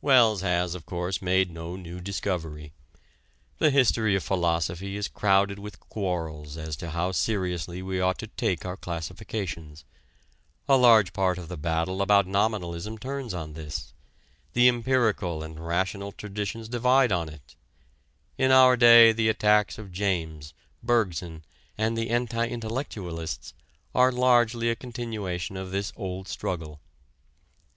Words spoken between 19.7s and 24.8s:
of James, Bergson, and the "anti intellectualists" are largely a